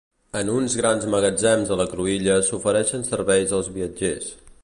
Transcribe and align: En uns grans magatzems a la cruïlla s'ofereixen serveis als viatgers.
En 0.37 0.47
uns 0.53 0.77
grans 0.79 1.05
magatzems 1.15 1.73
a 1.75 1.77
la 1.83 1.87
cruïlla 1.91 2.39
s'ofereixen 2.49 3.07
serveis 3.13 3.57
als 3.59 3.73
viatgers. 3.79 4.35